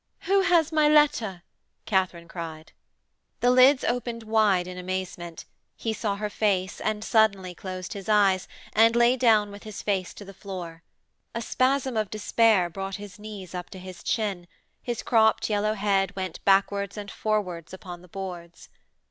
'Who 0.21 0.41
has 0.41 0.71
my 0.71 0.89
letter?' 0.89 1.43
Katharine 1.85 2.27
cried. 2.27 2.71
The 3.39 3.51
lids 3.51 3.83
opened 3.83 4.23
wide 4.23 4.65
in 4.65 4.75
amazement, 4.75 5.45
he 5.77 5.93
saw 5.93 6.15
her 6.15 6.27
face 6.31 6.81
and 6.81 7.03
suddenly 7.03 7.53
closed 7.53 7.93
his 7.93 8.09
eyes, 8.09 8.47
and 8.73 8.95
lay 8.95 9.15
down 9.15 9.51
with 9.51 9.61
his 9.61 9.83
face 9.83 10.15
to 10.15 10.25
the 10.25 10.33
floor. 10.33 10.81
A 11.35 11.41
spasm 11.43 11.95
of 11.97 12.09
despair 12.09 12.67
brought 12.67 12.95
his 12.95 13.19
knees 13.19 13.53
up 13.53 13.69
to 13.69 13.77
his 13.77 14.01
chin, 14.01 14.47
his 14.81 15.03
cropped 15.03 15.51
yellow 15.51 15.75
head 15.75 16.15
went 16.15 16.43
backwards 16.45 16.97
and 16.97 17.11
forwards 17.11 17.71
upon 17.71 18.01
the 18.01 18.07
boards. 18.07 18.69